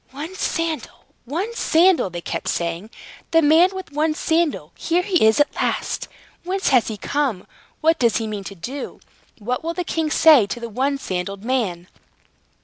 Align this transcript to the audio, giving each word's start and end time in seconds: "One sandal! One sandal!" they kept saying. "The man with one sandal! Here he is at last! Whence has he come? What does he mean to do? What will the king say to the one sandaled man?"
"One 0.09 0.33
sandal! 0.33 1.05
One 1.25 1.53
sandal!" 1.53 2.09
they 2.09 2.21
kept 2.21 2.47
saying. 2.47 2.89
"The 3.29 3.43
man 3.43 3.69
with 3.71 3.91
one 3.91 4.15
sandal! 4.15 4.71
Here 4.75 5.03
he 5.03 5.23
is 5.23 5.39
at 5.39 5.53
last! 5.53 6.07
Whence 6.43 6.69
has 6.69 6.87
he 6.87 6.97
come? 6.97 7.45
What 7.81 7.99
does 7.99 8.17
he 8.17 8.25
mean 8.25 8.43
to 8.45 8.55
do? 8.55 8.99
What 9.37 9.63
will 9.63 9.75
the 9.75 9.83
king 9.83 10.09
say 10.09 10.47
to 10.47 10.59
the 10.59 10.69
one 10.69 10.97
sandaled 10.97 11.43
man?" 11.43 11.87